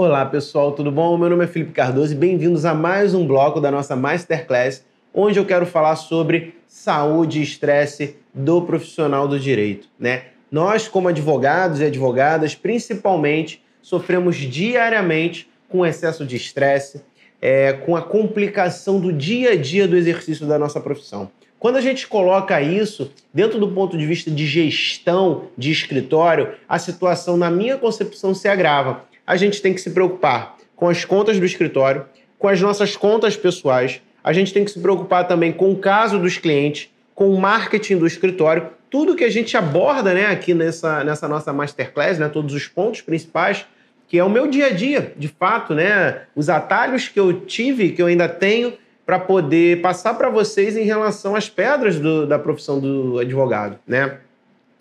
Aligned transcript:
Olá 0.00 0.24
pessoal, 0.24 0.70
tudo 0.70 0.92
bom? 0.92 1.18
Meu 1.18 1.28
nome 1.28 1.42
é 1.42 1.48
Felipe 1.48 1.72
Cardoso 1.72 2.12
e 2.12 2.16
bem-vindos 2.16 2.64
a 2.64 2.72
mais 2.72 3.14
um 3.14 3.26
bloco 3.26 3.60
da 3.60 3.68
nossa 3.68 3.96
Masterclass, 3.96 4.84
onde 5.12 5.40
eu 5.40 5.44
quero 5.44 5.66
falar 5.66 5.96
sobre 5.96 6.54
saúde 6.68 7.40
e 7.40 7.42
estresse 7.42 8.14
do 8.32 8.62
profissional 8.62 9.26
do 9.26 9.40
direito, 9.40 9.88
né? 9.98 10.26
Nós, 10.52 10.86
como 10.86 11.08
advogados 11.08 11.80
e 11.80 11.84
advogadas, 11.84 12.54
principalmente, 12.54 13.60
sofremos 13.82 14.36
diariamente 14.36 15.50
com 15.68 15.84
excesso 15.84 16.24
de 16.24 16.36
estresse, 16.36 17.02
é, 17.42 17.72
com 17.72 17.96
a 17.96 18.02
complicação 18.02 19.00
do 19.00 19.12
dia 19.12 19.50
a 19.50 19.56
dia 19.56 19.88
do 19.88 19.96
exercício 19.96 20.46
da 20.46 20.60
nossa 20.60 20.78
profissão. 20.78 21.28
Quando 21.58 21.74
a 21.74 21.80
gente 21.80 22.06
coloca 22.06 22.62
isso 22.62 23.10
dentro 23.34 23.58
do 23.58 23.72
ponto 23.72 23.98
de 23.98 24.06
vista 24.06 24.30
de 24.30 24.46
gestão 24.46 25.46
de 25.58 25.72
escritório, 25.72 26.52
a 26.68 26.78
situação, 26.78 27.36
na 27.36 27.50
minha 27.50 27.76
concepção, 27.76 28.32
se 28.32 28.46
agrava 28.46 29.08
a 29.28 29.36
gente 29.36 29.60
tem 29.60 29.74
que 29.74 29.80
se 29.82 29.90
preocupar 29.90 30.56
com 30.74 30.88
as 30.88 31.04
contas 31.04 31.38
do 31.38 31.44
escritório, 31.44 32.06
com 32.38 32.48
as 32.48 32.62
nossas 32.62 32.96
contas 32.96 33.36
pessoais, 33.36 34.00
a 34.24 34.32
gente 34.32 34.54
tem 34.54 34.64
que 34.64 34.70
se 34.70 34.80
preocupar 34.80 35.28
também 35.28 35.52
com 35.52 35.70
o 35.70 35.76
caso 35.76 36.18
dos 36.18 36.38
clientes, 36.38 36.88
com 37.14 37.30
o 37.30 37.38
marketing 37.38 37.98
do 37.98 38.06
escritório, 38.06 38.68
tudo 38.88 39.14
que 39.14 39.24
a 39.24 39.30
gente 39.30 39.54
aborda 39.54 40.14
né, 40.14 40.26
aqui 40.28 40.54
nessa, 40.54 41.04
nessa 41.04 41.28
nossa 41.28 41.52
masterclass, 41.52 42.18
né, 42.18 42.26
todos 42.30 42.54
os 42.54 42.66
pontos 42.66 43.02
principais, 43.02 43.66
que 44.08 44.18
é 44.18 44.24
o 44.24 44.30
meu 44.30 44.46
dia 44.46 44.68
a 44.68 44.70
dia, 44.70 45.12
de 45.14 45.28
fato, 45.28 45.74
né, 45.74 46.22
os 46.34 46.48
atalhos 46.48 47.06
que 47.06 47.20
eu 47.20 47.42
tive, 47.42 47.90
que 47.90 48.00
eu 48.00 48.06
ainda 48.06 48.30
tenho, 48.30 48.72
para 49.04 49.18
poder 49.18 49.82
passar 49.82 50.14
para 50.14 50.30
vocês 50.30 50.74
em 50.74 50.84
relação 50.84 51.36
às 51.36 51.50
pedras 51.50 51.98
do, 51.98 52.26
da 52.26 52.38
profissão 52.38 52.80
do 52.80 53.18
advogado. 53.18 53.78
Né? 53.86 54.16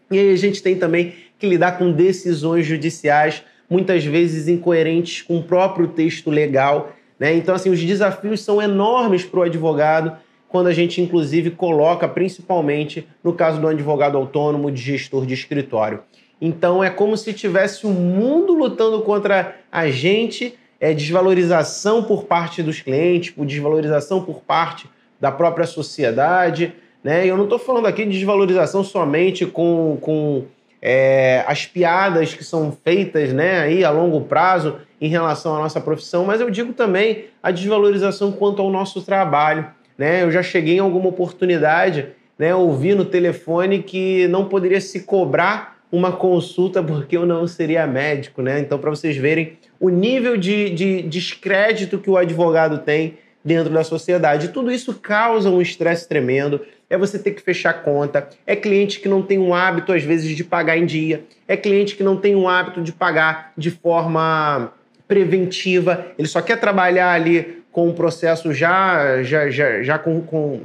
E 0.10 0.18
aí 0.18 0.32
a 0.32 0.38
gente 0.38 0.64
tem 0.64 0.78
também 0.78 1.16
que 1.38 1.48
lidar 1.48 1.78
com 1.78 1.92
decisões 1.92 2.66
judiciais 2.66 3.44
muitas 3.70 4.04
vezes 4.04 4.48
incoerentes 4.48 5.22
com 5.22 5.38
o 5.38 5.44
próprio 5.44 5.88
texto 5.88 6.30
legal. 6.30 6.92
Né? 7.20 7.36
Então, 7.36 7.56
assim, 7.56 7.70
os 7.70 7.84
desafios 7.84 8.42
são 8.42 8.62
enormes 8.62 9.24
para 9.24 9.40
o 9.40 9.44
advogado 9.44 10.18
quando 10.48 10.68
a 10.68 10.74
gente, 10.74 11.02
inclusive, 11.02 11.52
coloca, 11.52 12.08
principalmente 12.08 13.08
no 13.24 13.34
caso 13.34 13.60
do 13.60 13.68
advogado 13.68 14.18
autônomo, 14.18 14.72
de 14.72 14.82
gestor 14.82 15.26
de 15.26 15.34
escritório. 15.34 16.02
Então, 16.40 16.84
é 16.84 16.90
como 16.90 17.18
se 17.18 17.34
tivesse 17.34 17.86
o 17.86 17.90
um 17.90 17.94
mundo 17.94 18.54
lutando 18.54 19.02
contra 19.02 19.56
a 19.72 19.90
gente, 19.90 20.54
é, 20.80 20.94
desvalorização 20.94 22.04
por 22.04 22.26
parte 22.26 22.62
dos 22.62 22.82
clientes, 22.82 23.32
por 23.32 23.46
desvalorização 23.46 24.24
por 24.24 24.42
parte 24.42 24.88
da 25.20 25.32
própria 25.32 25.66
sociedade. 25.66 26.74
Né? 27.04 27.26
Eu 27.26 27.36
não 27.36 27.46
estou 27.46 27.60
falando 27.60 27.88
aqui 27.88 28.06
de 28.06 28.12
desvalorização 28.12 28.84
somente 28.84 29.46
com, 29.46 29.98
com 30.00 30.46
é, 30.82 31.44
as 31.48 31.66
piadas 31.66 32.34
que 32.34 32.44
são 32.44 32.76
feitas 32.84 33.34
né, 33.34 33.60
aí 33.60 33.84
a 33.84 33.90
longo 33.90 34.22
prazo 34.22 34.78
em 35.00 35.10
relação 35.10 35.56
à 35.56 35.60
nossa 35.60 35.80
profissão, 35.80 36.26
mas 36.26 36.42
eu 36.42 36.50
digo 36.50 36.74
também 36.74 37.26
a 37.42 37.52
desvalorização 37.52 38.32
quanto 38.32 38.62
ao 38.62 38.70
nosso 38.70 39.02
trabalho. 39.02 39.68
Né? 39.98 40.24
Eu 40.24 40.32
já 40.32 40.44
cheguei 40.44 40.78
em 40.78 40.80
alguma 40.80 41.10
oportunidade, 41.10 42.08
né, 42.38 42.54
ouvi 42.54 42.94
no 42.94 43.06
telefone 43.06 43.82
que 43.84 44.28
não 44.28 44.46
poderia 44.46 44.82
se 44.82 45.02
cobrar 45.02 45.78
uma 45.92 46.12
consulta 46.12 46.84
porque 46.84 47.16
eu 47.16 47.26
não 47.26 47.48
seria 47.48 47.88
médico. 47.88 48.42
Né? 48.42 48.60
Então, 48.60 48.78
para 48.78 48.90
vocês 48.90 49.16
verem 49.18 49.58
o 49.80 49.90
nível 49.90 50.38
de, 50.38 50.70
de 50.72 51.02
descrédito 51.04 51.98
que 51.98 52.10
o 52.10 52.18
advogado 52.18 52.80
tem 52.80 53.18
dentro 53.48 53.74
da 53.74 53.84
sociedade. 53.84 54.50
Tudo 54.50 54.70
isso 54.70 54.94
causa 54.94 55.50
um 55.50 55.62
estresse 55.62 56.08
tremendo. 56.08 56.60
É 56.90 56.98
você 56.98 57.18
ter 57.18 57.32
que 57.32 57.42
fechar 57.42 57.82
conta, 57.82 58.30
é 58.46 58.56
cliente 58.56 59.00
que 59.00 59.10
não 59.10 59.22
tem 59.22 59.40
um 59.40 59.54
hábito, 59.54 59.92
às 59.92 60.04
vezes, 60.04 60.36
de 60.36 60.44
pagar 60.44 60.78
em 60.78 60.86
dia, 60.86 61.24
é 61.46 61.58
cliente 61.58 61.96
que 61.96 62.04
não 62.04 62.16
tem 62.16 62.34
um 62.34 62.48
hábito 62.48 62.82
de 62.82 62.94
pagar 62.94 63.52
de 63.58 63.72
forma 63.72 64.72
preventiva, 65.06 66.08
ele 66.18 66.30
só 66.30 66.42
quer 66.42 66.58
trabalhar 66.58 67.12
ali 67.12 67.62
com 67.74 67.90
o 67.90 67.94
processo 67.94 68.54
já, 68.54 69.22
já, 69.22 69.50
já, 69.50 69.84
já 69.84 70.00
com, 70.00 70.22
com 70.22 70.62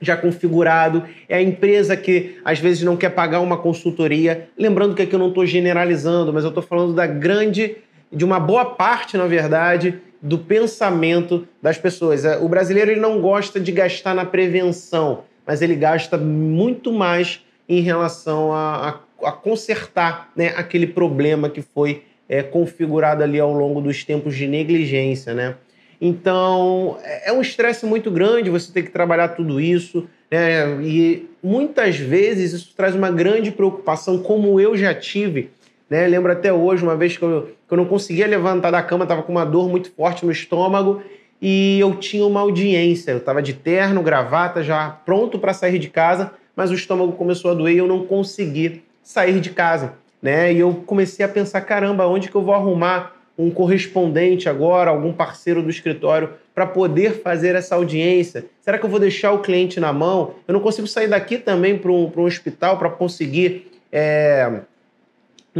já 0.00 0.16
configurado, 0.16 1.04
é 1.28 1.36
a 1.36 1.42
empresa 1.42 1.96
que 1.96 2.38
às 2.44 2.58
vezes 2.58 2.82
não 2.82 2.96
quer 2.96 3.10
pagar 3.10 3.40
uma 3.40 3.58
consultoria. 3.58 4.48
Lembrando 4.56 4.94
que 4.94 5.02
aqui 5.02 5.14
eu 5.14 5.18
não 5.18 5.28
estou 5.28 5.44
generalizando, 5.44 6.32
mas 6.32 6.44
eu 6.44 6.48
estou 6.48 6.62
falando 6.62 6.94
da 6.94 7.06
grande, 7.06 7.76
de 8.12 8.24
uma 8.24 8.40
boa 8.40 8.64
parte, 8.64 9.16
na 9.16 9.26
verdade, 9.26 10.00
do 10.20 10.38
pensamento 10.38 11.46
das 11.62 11.78
pessoas. 11.78 12.24
O 12.40 12.48
brasileiro 12.48 12.90
ele 12.90 13.00
não 13.00 13.20
gosta 13.20 13.58
de 13.58 13.72
gastar 13.72 14.14
na 14.14 14.24
prevenção 14.24 15.24
mas 15.50 15.62
ele 15.62 15.74
gasta 15.74 16.16
muito 16.16 16.92
mais 16.92 17.44
em 17.68 17.80
relação 17.80 18.52
a, 18.52 19.00
a, 19.20 19.28
a 19.28 19.32
consertar 19.32 20.30
né, 20.36 20.54
aquele 20.56 20.86
problema 20.86 21.50
que 21.50 21.60
foi 21.60 22.04
é, 22.28 22.40
configurado 22.40 23.24
ali 23.24 23.40
ao 23.40 23.52
longo 23.52 23.80
dos 23.80 24.04
tempos 24.04 24.36
de 24.36 24.46
negligência, 24.46 25.34
né? 25.34 25.56
Então, 26.00 26.98
é, 27.02 27.30
é 27.30 27.32
um 27.32 27.40
estresse 27.40 27.84
muito 27.84 28.12
grande 28.12 28.48
você 28.48 28.72
ter 28.72 28.84
que 28.84 28.90
trabalhar 28.90 29.30
tudo 29.30 29.60
isso, 29.60 30.08
né? 30.30 30.80
E 30.84 31.28
muitas 31.42 31.96
vezes 31.96 32.52
isso 32.52 32.72
traz 32.76 32.94
uma 32.94 33.10
grande 33.10 33.50
preocupação, 33.50 34.18
como 34.22 34.60
eu 34.60 34.76
já 34.76 34.94
tive, 34.94 35.50
né? 35.90 36.06
Lembro 36.06 36.30
até 36.30 36.52
hoje, 36.52 36.84
uma 36.84 36.96
vez 36.96 37.16
que 37.16 37.24
eu, 37.24 37.50
que 37.66 37.74
eu 37.74 37.76
não 37.76 37.84
conseguia 37.84 38.28
levantar 38.28 38.70
da 38.70 38.80
cama, 38.80 39.02
estava 39.02 39.24
com 39.24 39.32
uma 39.32 39.44
dor 39.44 39.68
muito 39.68 39.90
forte 39.90 40.24
no 40.24 40.30
estômago, 40.30 41.02
e 41.42 41.80
eu 41.80 41.96
tinha 41.96 42.24
uma 42.24 42.40
audiência. 42.40 43.10
Eu 43.10 43.18
estava 43.18 43.42
de 43.42 43.54
terno, 43.54 44.02
gravata, 44.02 44.62
já 44.62 44.88
pronto 45.04 45.38
para 45.38 45.52
sair 45.52 45.78
de 45.78 45.88
casa, 45.88 46.32
mas 46.54 46.70
o 46.70 46.74
estômago 46.74 47.12
começou 47.12 47.50
a 47.50 47.54
doer 47.54 47.74
e 47.74 47.78
eu 47.78 47.88
não 47.88 48.06
consegui 48.06 48.84
sair 49.02 49.40
de 49.40 49.50
casa. 49.50 49.94
Né? 50.22 50.52
E 50.52 50.60
eu 50.60 50.74
comecei 50.86 51.24
a 51.24 51.28
pensar: 51.28 51.62
caramba, 51.62 52.06
onde 52.06 52.30
que 52.30 52.36
eu 52.36 52.42
vou 52.42 52.54
arrumar 52.54 53.16
um 53.38 53.50
correspondente 53.50 54.48
agora, 54.48 54.90
algum 54.90 55.14
parceiro 55.14 55.62
do 55.62 55.70
escritório, 55.70 56.30
para 56.54 56.66
poder 56.66 57.22
fazer 57.22 57.54
essa 57.54 57.74
audiência? 57.74 58.44
Será 58.60 58.78
que 58.78 58.84
eu 58.84 58.90
vou 58.90 59.00
deixar 59.00 59.32
o 59.32 59.38
cliente 59.38 59.80
na 59.80 59.92
mão? 59.92 60.34
Eu 60.46 60.52
não 60.52 60.60
consigo 60.60 60.86
sair 60.86 61.08
daqui 61.08 61.38
também 61.38 61.78
para 61.78 61.90
um, 61.90 62.12
um 62.14 62.22
hospital 62.22 62.78
para 62.78 62.90
conseguir. 62.90 63.66
É, 63.90 64.60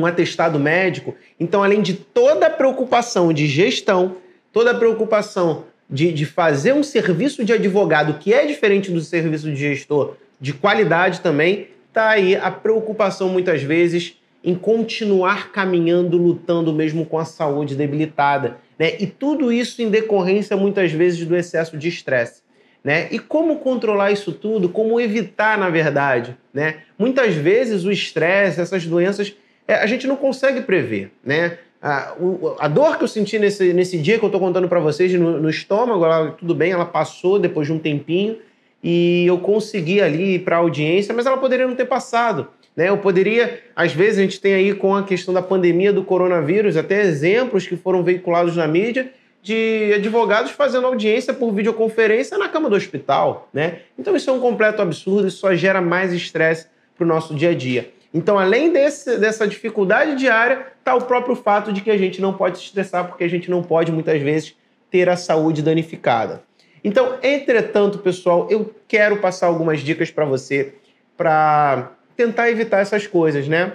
um 0.00 0.06
atestado 0.06 0.58
médico. 0.58 1.14
Então, 1.38 1.62
além 1.62 1.82
de 1.82 1.94
toda 1.94 2.46
a 2.46 2.50
preocupação 2.50 3.32
de 3.32 3.46
gestão, 3.46 4.16
toda 4.52 4.72
a 4.72 4.74
preocupação 4.74 5.64
de, 5.88 6.12
de 6.12 6.24
fazer 6.24 6.72
um 6.72 6.82
serviço 6.82 7.44
de 7.44 7.52
advogado 7.52 8.18
que 8.18 8.32
é 8.32 8.46
diferente 8.46 8.90
do 8.90 9.00
serviço 9.00 9.50
de 9.50 9.56
gestor, 9.56 10.14
de 10.40 10.52
qualidade 10.52 11.20
também, 11.20 11.68
está 11.88 12.10
aí 12.10 12.36
a 12.36 12.50
preocupação 12.50 13.28
muitas 13.28 13.62
vezes 13.62 14.16
em 14.42 14.54
continuar 14.54 15.52
caminhando, 15.52 16.16
lutando 16.16 16.72
mesmo 16.72 17.04
com 17.04 17.18
a 17.18 17.24
saúde 17.24 17.74
debilitada. 17.74 18.56
Né? 18.78 18.94
E 18.98 19.06
tudo 19.06 19.52
isso 19.52 19.82
em 19.82 19.90
decorrência 19.90 20.56
muitas 20.56 20.92
vezes 20.92 21.26
do 21.26 21.36
excesso 21.36 21.76
de 21.76 21.88
estresse. 21.88 22.42
Né? 22.82 23.08
E 23.10 23.18
como 23.18 23.58
controlar 23.58 24.10
isso 24.10 24.32
tudo? 24.32 24.68
Como 24.68 24.98
evitar, 24.98 25.58
na 25.58 25.68
verdade? 25.68 26.36
Né? 26.54 26.78
Muitas 26.98 27.34
vezes 27.34 27.84
o 27.84 27.92
estresse, 27.92 28.60
essas 28.60 28.86
doenças, 28.86 29.34
é, 29.66 29.74
a 29.74 29.86
gente 29.86 30.06
não 30.06 30.16
consegue 30.16 30.62
prever. 30.62 31.10
Né? 31.24 31.58
A, 31.82 32.14
a 32.58 32.68
dor 32.68 32.98
que 32.98 33.04
eu 33.04 33.08
senti 33.08 33.38
nesse, 33.38 33.72
nesse 33.72 33.96
dia 33.98 34.18
que 34.18 34.24
eu 34.24 34.28
estou 34.28 34.40
contando 34.40 34.68
para 34.68 34.80
vocês 34.80 35.12
no, 35.14 35.40
no 35.40 35.48
estômago, 35.48 36.04
ela, 36.04 36.30
tudo 36.32 36.54
bem, 36.54 36.72
ela 36.72 36.84
passou 36.84 37.38
depois 37.38 37.66
de 37.66 37.72
um 37.72 37.78
tempinho 37.78 38.38
e 38.82 39.26
eu 39.26 39.38
consegui 39.38 40.00
ali 40.00 40.38
para 40.38 40.56
a 40.56 40.58
audiência, 40.60 41.14
mas 41.14 41.26
ela 41.26 41.36
poderia 41.36 41.66
não 41.66 41.74
ter 41.74 41.86
passado. 41.86 42.48
Né? 42.76 42.88
Eu 42.88 42.98
poderia, 42.98 43.60
às 43.74 43.92
vezes, 43.92 44.18
a 44.18 44.22
gente 44.22 44.40
tem 44.40 44.54
aí 44.54 44.74
com 44.74 44.94
a 44.94 45.02
questão 45.02 45.32
da 45.34 45.42
pandemia 45.42 45.92
do 45.92 46.04
coronavírus, 46.04 46.76
até 46.76 47.02
exemplos 47.02 47.66
que 47.66 47.76
foram 47.76 48.02
veiculados 48.02 48.56
na 48.56 48.66
mídia 48.66 49.12
de 49.42 49.92
advogados 49.94 50.50
fazendo 50.50 50.86
audiência 50.86 51.32
por 51.32 51.52
videoconferência 51.52 52.36
na 52.36 52.48
cama 52.48 52.68
do 52.68 52.76
hospital. 52.76 53.48
Né? 53.52 53.80
Então 53.98 54.14
isso 54.14 54.28
é 54.28 54.32
um 54.32 54.40
completo 54.40 54.82
absurdo, 54.82 55.28
isso 55.28 55.38
só 55.38 55.54
gera 55.54 55.80
mais 55.80 56.12
estresse 56.12 56.66
para 56.96 57.04
o 57.04 57.08
nosso 57.08 57.34
dia 57.34 57.50
a 57.50 57.54
dia. 57.54 57.90
Então, 58.12 58.38
além 58.38 58.72
desse, 58.72 59.18
dessa 59.18 59.46
dificuldade 59.46 60.16
diária, 60.16 60.66
está 60.78 60.94
o 60.94 61.04
próprio 61.04 61.36
fato 61.36 61.72
de 61.72 61.80
que 61.80 61.90
a 61.90 61.96
gente 61.96 62.20
não 62.20 62.32
pode 62.32 62.58
se 62.58 62.64
estressar 62.64 63.06
porque 63.06 63.22
a 63.22 63.28
gente 63.28 63.50
não 63.50 63.62
pode, 63.62 63.92
muitas 63.92 64.20
vezes, 64.20 64.56
ter 64.90 65.08
a 65.08 65.16
saúde 65.16 65.62
danificada. 65.62 66.42
Então, 66.82 67.18
entretanto, 67.22 67.98
pessoal, 67.98 68.48
eu 68.50 68.74
quero 68.88 69.18
passar 69.18 69.46
algumas 69.46 69.80
dicas 69.80 70.10
para 70.10 70.24
você 70.24 70.74
para 71.16 71.92
tentar 72.16 72.50
evitar 72.50 72.80
essas 72.80 73.06
coisas, 73.06 73.46
né? 73.46 73.74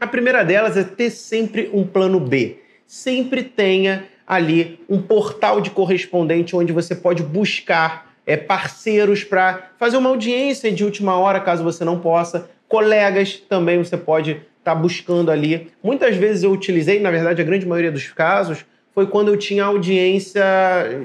A 0.00 0.06
primeira 0.06 0.42
delas 0.42 0.76
é 0.76 0.84
ter 0.84 1.10
sempre 1.10 1.68
um 1.74 1.86
plano 1.86 2.18
B. 2.18 2.58
Sempre 2.86 3.42
tenha 3.42 4.06
ali 4.26 4.80
um 4.88 5.02
portal 5.02 5.60
de 5.60 5.70
correspondente 5.70 6.56
onde 6.56 6.72
você 6.72 6.94
pode 6.94 7.22
buscar 7.22 8.14
é, 8.24 8.36
parceiros 8.36 9.24
para 9.24 9.70
fazer 9.76 9.96
uma 9.96 10.08
audiência 10.08 10.70
de 10.72 10.84
última 10.84 11.18
hora, 11.18 11.40
caso 11.40 11.64
você 11.64 11.84
não 11.84 11.98
possa, 11.98 12.48
Colegas 12.70 13.34
também 13.48 13.78
você 13.78 13.96
pode 13.96 14.30
estar 14.30 14.46
tá 14.62 14.74
buscando 14.76 15.28
ali. 15.28 15.72
Muitas 15.82 16.14
vezes 16.14 16.44
eu 16.44 16.52
utilizei, 16.52 17.00
na 17.00 17.10
verdade, 17.10 17.42
a 17.42 17.44
grande 17.44 17.66
maioria 17.66 17.90
dos 17.90 18.06
casos, 18.12 18.64
foi 18.94 19.08
quando 19.08 19.26
eu 19.26 19.36
tinha 19.36 19.64
audiência 19.64 20.44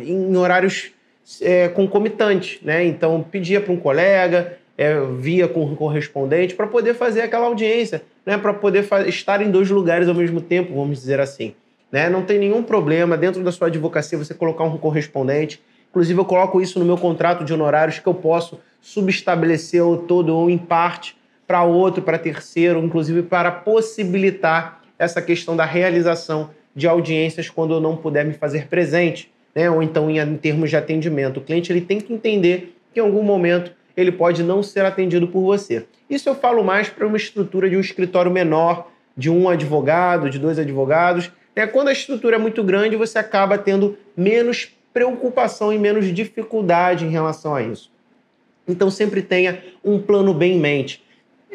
em 0.06 0.38
horários 0.38 0.92
é, 1.42 1.68
concomitantes, 1.70 2.60
né? 2.62 2.86
Então 2.86 3.26
pedia 3.32 3.60
para 3.60 3.74
um 3.74 3.78
colega, 3.78 4.60
é, 4.78 4.96
via 5.18 5.48
com 5.48 5.66
um 5.66 5.76
correspondente 5.76 6.54
para 6.54 6.68
poder 6.68 6.94
fazer 6.94 7.22
aquela 7.22 7.48
audiência, 7.48 8.04
né? 8.24 8.38
Para 8.38 8.54
poder 8.54 8.86
estar 9.08 9.42
em 9.42 9.50
dois 9.50 9.68
lugares 9.72 10.08
ao 10.08 10.14
mesmo 10.14 10.42
tempo, 10.42 10.76
vamos 10.76 11.00
dizer 11.00 11.20
assim. 11.20 11.56
Né? 11.92 12.10
Não 12.10 12.22
tem 12.22 12.38
nenhum 12.38 12.62
problema 12.62 13.18
dentro 13.18 13.44
da 13.44 13.52
sua 13.52 13.70
advocacia 13.70 14.20
você 14.20 14.36
colocar 14.36 14.66
um 14.66 14.78
correspondente. 14.78 15.60
Inclusive, 15.90 16.20
eu 16.20 16.26
coloco 16.26 16.62
isso 16.62 16.78
no 16.78 16.86
meu 16.86 16.98
contrato 16.98 17.44
de 17.44 17.52
honorários 17.52 17.98
que 17.98 18.08
eu 18.08 18.14
posso 18.14 18.60
subestabelecer 18.82 19.84
o 19.84 19.98
todo 19.98 20.30
ou 20.36 20.48
em 20.48 20.60
parte 20.60 21.16
para 21.48 21.64
outro, 21.64 22.02
para 22.02 22.18
terceiro, 22.18 22.84
inclusive 22.84 23.24
para 23.24 23.52
possibilitar 23.52 24.82
essa 24.98 25.22
questão 25.22 25.56
da 25.56 25.66
realização 25.66 26.50
de 26.76 26.88
audiências 26.88 27.50
quando 27.50 27.74
eu 27.74 27.80
não 27.80 27.96
puder 27.96 28.26
me 28.26 28.34
fazer 28.34 28.68
presente, 28.68 29.32
né? 29.54 29.70
ou 29.70 29.82
então 29.82 30.10
em, 30.10 30.38
termos 30.38 30.70
de 30.70 30.76
atendimento. 30.76 31.38
O 31.38 31.42
cliente 31.42 31.72
ele 31.72 31.82
tem 31.82 32.00
que 32.00 32.14
entender 32.14 32.76
que 32.94 33.00
em 33.00 33.04
algum 33.04 33.24
momento 33.24 33.72
ele 33.96 34.12
pode 34.12 34.44
não 34.44 34.62
ser 34.62 34.86
atendido 34.86 35.28
por 35.28 35.42
você. 35.42 35.86
Isso 36.10 36.28
eu 36.28 36.36
falo 36.36 36.64
mais 36.64 36.90
para 36.90 37.08
uma 37.08 37.18
estrutura 37.18 37.70
de 37.70 37.78
um 37.78 37.80
escritório 37.80 38.32
menor, 38.32 38.92
de 39.16 39.30
um 39.30 39.48
advogado, 39.48 40.30
de 40.30 40.38
dois 40.38 40.60
advogados. 40.60 41.32
É, 41.56 41.66
quando 41.66 41.88
a 41.88 41.94
estrutura 41.94 42.36
é 42.36 42.40
muito 42.40 42.62
grande, 42.64 42.98
você 42.98 43.18
acaba 43.18 43.58
tendo 43.58 43.98
menos 44.16 44.76
preocupação 44.94 45.72
e 45.72 45.78
menos 45.78 46.14
dificuldade 46.14 47.06
em 47.06 47.10
relação 47.10 47.56
a 47.56 47.62
isso. 47.62 47.92
Então 48.68 48.90
sempre 48.90 49.22
tenha 49.22 49.64
um 49.84 50.00
plano 50.00 50.34
bem 50.34 50.58
em 50.58 50.60
mente. 50.60 51.05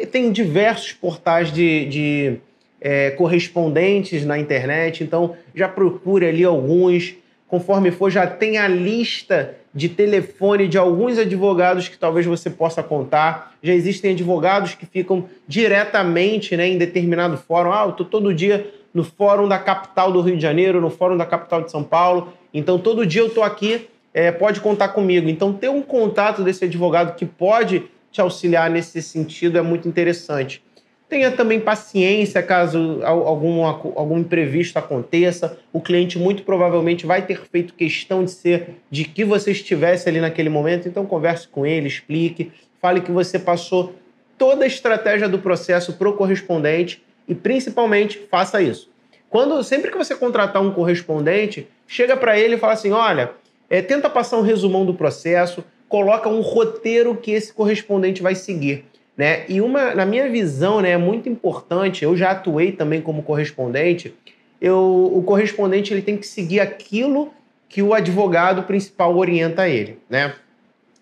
Tem 0.06 0.30
diversos 0.32 0.92
portais 0.92 1.52
de, 1.52 1.86
de 1.86 2.36
é, 2.80 3.10
correspondentes 3.10 4.24
na 4.24 4.38
internet, 4.38 5.04
então 5.04 5.36
já 5.54 5.68
procure 5.68 6.26
ali 6.26 6.44
alguns. 6.44 7.14
Conforme 7.46 7.90
for, 7.90 8.10
já 8.10 8.26
tem 8.26 8.58
a 8.58 8.68
lista 8.68 9.56
de 9.74 9.88
telefone 9.88 10.66
de 10.66 10.78
alguns 10.78 11.18
advogados 11.18 11.88
que 11.88 11.98
talvez 11.98 12.26
você 12.26 12.50
possa 12.50 12.82
contar. 12.82 13.54
Já 13.62 13.72
existem 13.72 14.12
advogados 14.12 14.74
que 14.74 14.86
ficam 14.86 15.26
diretamente 15.46 16.56
né, 16.56 16.68
em 16.68 16.78
determinado 16.78 17.36
fórum. 17.36 17.72
Ah, 17.72 17.84
eu 17.84 17.90
estou 17.90 18.06
todo 18.06 18.34
dia 18.34 18.72
no 18.92 19.04
fórum 19.04 19.46
da 19.46 19.58
capital 19.58 20.10
do 20.12 20.20
Rio 20.20 20.36
de 20.36 20.42
Janeiro, 20.42 20.80
no 20.80 20.90
fórum 20.90 21.16
da 21.16 21.24
capital 21.24 21.62
de 21.62 21.70
São 21.70 21.84
Paulo. 21.84 22.32
Então, 22.52 22.78
todo 22.78 23.06
dia 23.06 23.22
eu 23.22 23.28
estou 23.28 23.44
aqui, 23.44 23.88
é, 24.12 24.32
pode 24.32 24.60
contar 24.60 24.88
comigo. 24.88 25.28
Então, 25.28 25.52
ter 25.52 25.68
um 25.68 25.82
contato 25.82 26.42
desse 26.42 26.64
advogado 26.64 27.14
que 27.14 27.24
pode 27.24 27.84
te 28.10 28.20
auxiliar 28.20 28.70
nesse 28.70 29.00
sentido 29.02 29.58
é 29.58 29.62
muito 29.62 29.88
interessante. 29.88 30.62
Tenha 31.08 31.32
também 31.32 31.58
paciência 31.58 32.40
caso 32.40 33.00
algum, 33.02 33.64
algum 33.64 34.18
imprevisto 34.18 34.78
aconteça. 34.78 35.58
O 35.72 35.80
cliente 35.80 36.18
muito 36.18 36.44
provavelmente 36.44 37.04
vai 37.04 37.26
ter 37.26 37.40
feito 37.50 37.74
questão 37.74 38.24
de 38.24 38.30
ser 38.30 38.76
de 38.88 39.04
que 39.04 39.24
você 39.24 39.50
estivesse 39.50 40.08
ali 40.08 40.20
naquele 40.20 40.48
momento. 40.48 40.86
Então 40.86 41.04
converse 41.04 41.48
com 41.48 41.66
ele, 41.66 41.88
explique, 41.88 42.52
fale 42.80 43.00
que 43.00 43.10
você 43.10 43.40
passou 43.40 43.94
toda 44.38 44.64
a 44.64 44.68
estratégia 44.68 45.28
do 45.28 45.40
processo 45.40 45.94
para 45.94 46.08
o 46.08 46.12
correspondente 46.12 47.02
e 47.26 47.34
principalmente 47.34 48.26
faça 48.30 48.62
isso. 48.62 48.88
Quando 49.28 49.62
sempre 49.62 49.90
que 49.90 49.98
você 49.98 50.14
contratar 50.14 50.62
um 50.62 50.72
correspondente, 50.72 51.68
chega 51.86 52.16
para 52.16 52.38
ele 52.38 52.54
e 52.54 52.58
fala 52.58 52.72
assim: 52.72 52.92
olha, 52.92 53.32
é, 53.68 53.82
tenta 53.82 54.08
passar 54.08 54.38
um 54.38 54.42
resumão 54.42 54.86
do 54.86 54.94
processo, 54.94 55.64
coloca 55.90 56.28
um 56.28 56.40
roteiro 56.40 57.16
que 57.16 57.32
esse 57.32 57.52
correspondente 57.52 58.22
vai 58.22 58.36
seguir. 58.36 58.84
Né? 59.16 59.44
E 59.48 59.60
uma, 59.60 59.92
na 59.92 60.06
minha 60.06 60.30
visão, 60.30 60.80
né, 60.80 60.92
é 60.92 60.96
muito 60.96 61.28
importante, 61.28 62.04
eu 62.04 62.16
já 62.16 62.30
atuei 62.30 62.72
também 62.72 63.02
como 63.02 63.24
correspondente, 63.24 64.14
eu, 64.60 65.10
o 65.12 65.20
correspondente 65.22 65.92
ele 65.92 66.00
tem 66.00 66.16
que 66.16 66.26
seguir 66.26 66.60
aquilo 66.60 67.34
que 67.68 67.82
o 67.82 67.92
advogado 67.92 68.62
principal 68.62 69.16
orienta 69.16 69.68
ele. 69.68 69.98
Né? 70.08 70.32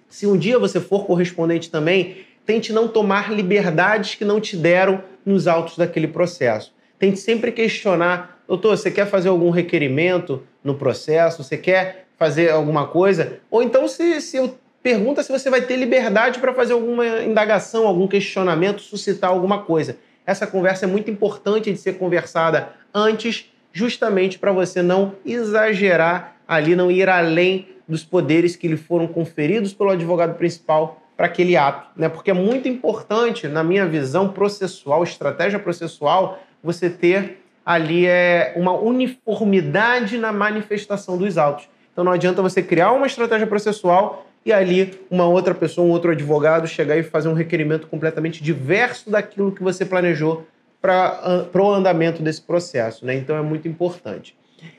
Se 0.08 0.26
um 0.26 0.38
dia 0.38 0.58
você 0.58 0.80
for 0.80 1.04
correspondente 1.04 1.70
também, 1.70 2.24
tente 2.46 2.72
não 2.72 2.88
tomar 2.88 3.30
liberdades 3.30 4.14
que 4.14 4.24
não 4.24 4.40
te 4.40 4.56
deram 4.56 5.02
nos 5.24 5.46
autos 5.46 5.76
daquele 5.76 6.08
processo. 6.08 6.72
Tente 6.98 7.18
sempre 7.18 7.52
questionar, 7.52 8.40
doutor, 8.48 8.76
você 8.76 8.90
quer 8.90 9.06
fazer 9.06 9.28
algum 9.28 9.50
requerimento 9.50 10.42
no 10.64 10.74
processo? 10.74 11.44
Você 11.44 11.58
quer 11.58 12.06
fazer 12.16 12.50
alguma 12.50 12.86
coisa? 12.86 13.38
Ou 13.50 13.62
então, 13.62 13.86
se, 13.86 14.20
se 14.22 14.38
eu 14.38 14.56
pergunta 14.82 15.22
se 15.22 15.30
você 15.30 15.50
vai 15.50 15.62
ter 15.62 15.76
liberdade 15.76 16.38
para 16.38 16.54
fazer 16.54 16.72
alguma 16.72 17.22
indagação, 17.22 17.86
algum 17.86 18.06
questionamento, 18.06 18.80
suscitar 18.80 19.30
alguma 19.30 19.62
coisa. 19.62 19.96
Essa 20.26 20.46
conversa 20.46 20.84
é 20.84 20.88
muito 20.88 21.10
importante 21.10 21.72
de 21.72 21.78
ser 21.78 21.94
conversada 21.94 22.70
antes, 22.94 23.50
justamente 23.72 24.38
para 24.38 24.52
você 24.52 24.82
não 24.82 25.14
exagerar 25.24 26.36
ali, 26.46 26.76
não 26.76 26.90
ir 26.90 27.08
além 27.08 27.68
dos 27.88 28.04
poderes 28.04 28.54
que 28.54 28.68
lhe 28.68 28.76
foram 28.76 29.06
conferidos 29.06 29.72
pelo 29.72 29.90
advogado 29.90 30.36
principal 30.36 31.00
para 31.16 31.26
aquele 31.26 31.56
ato, 31.56 31.88
né? 31.96 32.08
Porque 32.08 32.30
é 32.30 32.34
muito 32.34 32.68
importante, 32.68 33.48
na 33.48 33.64
minha 33.64 33.86
visão 33.86 34.28
processual, 34.28 35.02
estratégia 35.02 35.58
processual, 35.58 36.38
você 36.62 36.88
ter 36.88 37.42
ali 37.66 38.06
é, 38.06 38.52
uma 38.56 38.72
uniformidade 38.72 40.16
na 40.16 40.32
manifestação 40.32 41.18
dos 41.18 41.36
autos. 41.36 41.68
Então 41.92 42.04
não 42.04 42.12
adianta 42.12 42.40
você 42.40 42.62
criar 42.62 42.92
uma 42.92 43.06
estratégia 43.06 43.46
processual 43.46 44.27
e 44.44 44.52
ali 44.52 44.98
uma 45.10 45.26
outra 45.26 45.54
pessoa, 45.54 45.86
um 45.86 45.90
outro 45.90 46.10
advogado 46.10 46.66
chegar 46.66 46.96
e 46.96 47.02
fazer 47.02 47.28
um 47.28 47.34
requerimento 47.34 47.86
completamente 47.86 48.42
diverso 48.42 49.10
daquilo 49.10 49.52
que 49.52 49.62
você 49.62 49.84
planejou 49.84 50.46
para 50.80 51.48
o 51.54 51.72
andamento 51.72 52.22
desse 52.22 52.40
processo. 52.40 53.04
Né? 53.04 53.14
Então 53.14 53.36
é 53.36 53.42
muito 53.42 53.68
importante. 53.68 54.36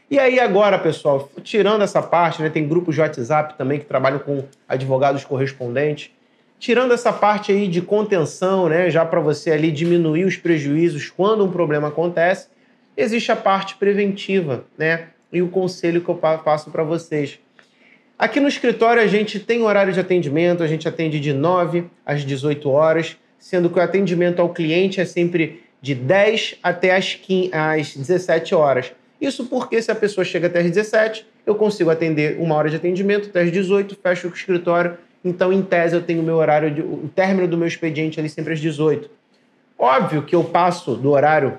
E 0.09 0.17
aí 0.17 0.39
agora, 0.39 0.79
pessoal, 0.79 1.29
tirando 1.43 1.83
essa 1.83 2.01
parte, 2.01 2.41
né, 2.41 2.49
tem 2.49 2.67
grupos 2.67 2.95
de 2.95 3.01
WhatsApp 3.01 3.55
também 3.57 3.79
que 3.79 3.85
trabalham 3.85 4.19
com 4.19 4.43
advogados 4.67 5.23
correspondentes. 5.23 6.11
Tirando 6.57 6.93
essa 6.93 7.13
parte 7.13 7.51
aí 7.51 7.67
de 7.67 7.81
contenção, 7.81 8.67
né, 8.67 8.89
já 8.89 9.05
para 9.05 9.19
você 9.19 9.51
ali 9.51 9.71
diminuir 9.71 10.25
os 10.25 10.35
prejuízos 10.35 11.09
quando 11.09 11.45
um 11.45 11.51
problema 11.51 11.89
acontece, 11.89 12.47
existe 12.97 13.31
a 13.31 13.35
parte 13.35 13.75
preventiva, 13.75 14.65
né? 14.77 15.09
E 15.31 15.41
o 15.41 15.47
conselho 15.47 16.01
que 16.01 16.09
eu 16.09 16.15
passo 16.15 16.71
para 16.71 16.83
vocês. 16.83 17.39
Aqui 18.19 18.41
no 18.41 18.49
escritório 18.49 19.01
a 19.01 19.07
gente 19.07 19.39
tem 19.39 19.61
horário 19.61 19.93
de 19.93 19.99
atendimento, 20.01 20.61
a 20.61 20.67
gente 20.67 20.85
atende 20.85 21.21
de 21.21 21.31
9 21.31 21.85
às 22.05 22.25
18 22.25 22.69
horas, 22.69 23.15
sendo 23.37 23.69
que 23.69 23.79
o 23.79 23.81
atendimento 23.81 24.41
ao 24.41 24.49
cliente 24.49 24.99
é 24.99 25.05
sempre 25.05 25.63
de 25.81 25.95
10 25.95 26.57
até 26.61 26.97
as, 26.97 27.15
15, 27.15 27.51
às 27.53 27.95
17 27.95 28.53
horas. 28.53 28.91
Isso 29.21 29.45
porque 29.45 29.81
se 29.81 29.89
a 29.89 29.95
pessoa 29.95 30.25
chega 30.25 30.47
até 30.47 30.59
as 30.59 30.65
17, 30.65 31.25
eu 31.45 31.55
consigo 31.55 31.89
atender 31.89 32.35
uma 32.41 32.55
hora 32.55 32.69
de 32.69 32.75
atendimento, 32.75 33.29
até 33.29 33.43
as 33.43 33.53
18, 33.53 33.97
fecho 34.03 34.27
o 34.27 34.33
escritório. 34.33 34.97
Então, 35.23 35.53
em 35.53 35.61
tese, 35.61 35.95
eu 35.95 36.01
tenho 36.01 36.19
o 36.19 36.23
meu 36.23 36.35
horário, 36.35 36.69
de, 36.69 36.81
o 36.81 37.09
término 37.15 37.47
do 37.47 37.57
meu 37.57 37.69
expediente 37.69 38.19
ali 38.19 38.27
sempre 38.27 38.51
às 38.51 38.59
18. 38.59 39.09
Óbvio 39.77 40.23
que 40.23 40.35
eu 40.35 40.43
passo 40.43 40.93
do 40.93 41.11
horário 41.11 41.57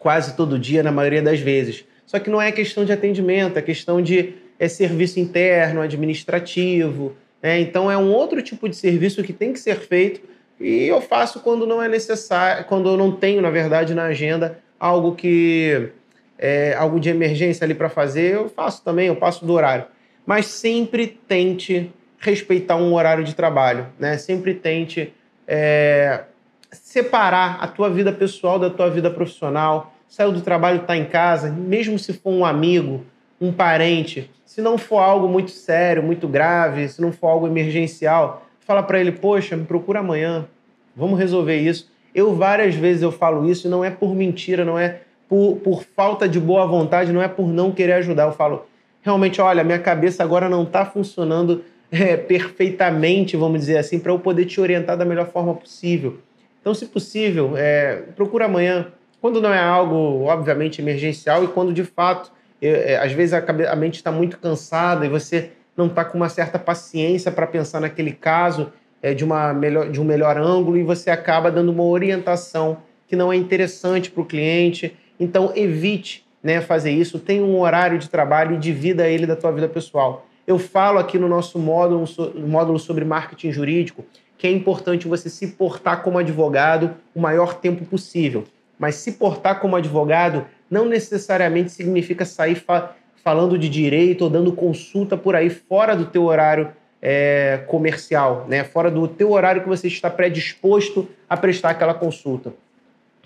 quase 0.00 0.34
todo 0.34 0.58
dia, 0.58 0.82
na 0.82 0.90
maioria 0.90 1.22
das 1.22 1.38
vezes. 1.38 1.84
Só 2.04 2.18
que 2.18 2.28
não 2.28 2.42
é 2.42 2.50
questão 2.50 2.84
de 2.84 2.92
atendimento, 2.92 3.56
é 3.56 3.62
questão 3.62 4.02
de 4.02 4.34
é 4.58 4.68
serviço 4.68 5.20
interno, 5.20 5.80
administrativo. 5.80 7.16
Né? 7.42 7.60
Então 7.60 7.90
é 7.90 7.96
um 7.96 8.12
outro 8.12 8.42
tipo 8.42 8.68
de 8.68 8.76
serviço 8.76 9.22
que 9.22 9.32
tem 9.32 9.52
que 9.52 9.58
ser 9.58 9.76
feito 9.76 10.20
e 10.58 10.84
eu 10.84 11.00
faço 11.00 11.40
quando 11.40 11.66
não 11.66 11.82
é 11.82 11.88
necessário, 11.88 12.64
quando 12.64 12.88
eu 12.88 12.96
não 12.96 13.12
tenho, 13.12 13.42
na 13.42 13.50
verdade, 13.50 13.94
na 13.94 14.04
agenda 14.04 14.58
algo 14.80 15.14
que 15.14 15.90
é 16.38 16.74
algo 16.74 17.00
de 17.00 17.08
emergência 17.08 17.64
ali 17.64 17.74
para 17.74 17.88
fazer, 17.88 18.34
eu 18.34 18.48
faço 18.48 18.82
também, 18.82 19.08
eu 19.08 19.16
passo 19.16 19.44
do 19.44 19.52
horário. 19.52 19.86
Mas 20.24 20.46
sempre 20.46 21.06
tente 21.06 21.90
respeitar 22.18 22.76
um 22.76 22.92
horário 22.94 23.24
de 23.24 23.34
trabalho, 23.34 23.86
né? 23.98 24.18
Sempre 24.18 24.54
tente 24.54 25.12
é, 25.46 26.24
separar 26.70 27.58
a 27.60 27.68
tua 27.68 27.88
vida 27.88 28.12
pessoal 28.12 28.58
da 28.58 28.70
tua 28.70 28.90
vida 28.90 29.10
profissional. 29.10 29.94
Saiu 30.08 30.32
do 30.32 30.40
trabalho, 30.40 30.82
está 30.82 30.96
em 30.96 31.04
casa, 31.04 31.50
mesmo 31.50 31.98
se 31.98 32.12
for 32.12 32.30
um 32.30 32.44
amigo, 32.44 33.04
um 33.40 33.52
parente, 33.52 34.30
se 34.44 34.60
não 34.62 34.78
for 34.78 34.98
algo 34.98 35.28
muito 35.28 35.50
sério, 35.50 36.02
muito 36.02 36.26
grave, 36.26 36.88
se 36.88 37.00
não 37.00 37.12
for 37.12 37.28
algo 37.28 37.46
emergencial, 37.46 38.46
fala 38.60 38.82
para 38.82 38.98
ele, 38.98 39.12
poxa, 39.12 39.56
me 39.56 39.64
procura 39.64 40.00
amanhã, 40.00 40.46
vamos 40.94 41.18
resolver 41.18 41.58
isso. 41.58 41.90
Eu 42.14 42.34
várias 42.34 42.74
vezes 42.74 43.02
eu 43.02 43.12
falo 43.12 43.48
isso 43.48 43.68
não 43.68 43.84
é 43.84 43.90
por 43.90 44.14
mentira, 44.14 44.64
não 44.64 44.78
é 44.78 45.00
por, 45.28 45.56
por 45.56 45.84
falta 45.84 46.28
de 46.28 46.40
boa 46.40 46.66
vontade, 46.66 47.12
não 47.12 47.20
é 47.20 47.28
por 47.28 47.46
não 47.46 47.70
querer 47.70 47.92
ajudar. 47.94 48.24
Eu 48.24 48.32
falo, 48.32 48.66
realmente, 49.02 49.40
olha, 49.40 49.62
minha 49.62 49.78
cabeça 49.78 50.22
agora 50.22 50.48
não 50.48 50.62
está 50.62 50.86
funcionando 50.86 51.62
é, 51.90 52.16
perfeitamente, 52.16 53.36
vamos 53.36 53.60
dizer 53.60 53.78
assim, 53.78 53.98
para 53.98 54.12
eu 54.12 54.18
poder 54.18 54.46
te 54.46 54.60
orientar 54.60 54.96
da 54.96 55.04
melhor 55.04 55.26
forma 55.28 55.54
possível. 55.54 56.18
Então, 56.60 56.74
se 56.74 56.86
possível, 56.86 57.52
é, 57.56 58.02
procura 58.16 58.46
amanhã. 58.46 58.88
Quando 59.20 59.40
não 59.40 59.52
é 59.52 59.60
algo, 59.60 60.24
obviamente, 60.24 60.80
emergencial 60.80 61.44
e 61.44 61.48
quando 61.48 61.72
de 61.72 61.84
fato 61.84 62.32
é, 62.60 62.96
às 62.96 63.12
vezes 63.12 63.34
a, 63.34 63.44
a 63.70 63.76
mente 63.76 63.96
está 63.96 64.10
muito 64.10 64.38
cansada 64.38 65.04
e 65.04 65.08
você 65.08 65.50
não 65.76 65.86
está 65.86 66.04
com 66.04 66.16
uma 66.16 66.28
certa 66.28 66.58
paciência 66.58 67.30
para 67.30 67.46
pensar 67.46 67.80
naquele 67.80 68.12
caso 68.12 68.72
é, 69.02 69.12
de, 69.12 69.24
uma 69.24 69.52
melhor, 69.52 69.90
de 69.90 70.00
um 70.00 70.04
melhor 70.04 70.38
ângulo 70.38 70.76
e 70.78 70.82
você 70.82 71.10
acaba 71.10 71.50
dando 71.50 71.70
uma 71.70 71.84
orientação 71.84 72.78
que 73.06 73.14
não 73.14 73.32
é 73.32 73.36
interessante 73.36 74.10
para 74.10 74.22
o 74.22 74.26
cliente. 74.26 74.96
Então, 75.20 75.52
evite 75.54 76.26
né, 76.42 76.60
fazer 76.60 76.90
isso. 76.90 77.18
Tenha 77.18 77.42
um 77.42 77.60
horário 77.60 77.98
de 77.98 78.08
trabalho 78.08 78.56
e 78.56 78.58
divida 78.58 79.06
ele 79.06 79.26
da 79.26 79.36
tua 79.36 79.52
vida 79.52 79.68
pessoal. 79.68 80.26
Eu 80.46 80.58
falo 80.58 80.98
aqui 80.98 81.18
no 81.18 81.28
nosso 81.28 81.58
módulo, 81.58 82.04
módulo 82.36 82.78
sobre 82.78 83.04
marketing 83.04 83.52
jurídico 83.52 84.04
que 84.38 84.46
é 84.46 84.50
importante 84.50 85.08
você 85.08 85.30
se 85.30 85.48
portar 85.48 86.02
como 86.02 86.18
advogado 86.18 86.94
o 87.14 87.20
maior 87.20 87.54
tempo 87.54 87.84
possível. 87.84 88.44
Mas 88.78 88.96
se 88.96 89.12
portar 89.12 89.60
como 89.60 89.76
advogado 89.76 90.44
não 90.70 90.86
necessariamente 90.86 91.70
significa 91.70 92.24
sair 92.24 92.54
fa 92.54 92.94
falando 93.22 93.58
de 93.58 93.68
direito 93.68 94.22
ou 94.22 94.30
dando 94.30 94.52
consulta 94.52 95.16
por 95.16 95.34
aí 95.34 95.50
fora 95.50 95.96
do 95.96 96.06
teu 96.06 96.22
horário 96.22 96.70
é, 97.02 97.64
comercial, 97.66 98.46
né? 98.48 98.62
fora 98.62 98.88
do 98.88 99.08
teu 99.08 99.32
horário 99.32 99.62
que 99.62 99.68
você 99.68 99.88
está 99.88 100.08
predisposto 100.08 101.08
a 101.28 101.36
prestar 101.36 101.70
aquela 101.70 101.92
consulta. 101.92 102.54